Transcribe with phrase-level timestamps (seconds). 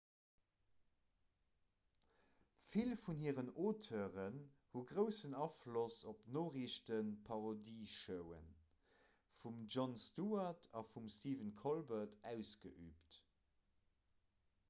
[2.75, 4.39] vill vun hiren auteuren
[4.71, 8.41] hu groussen afloss op d'noriichteparodieshowe
[9.43, 13.21] vum jon stewart a vum stephen colbert ausgeüübt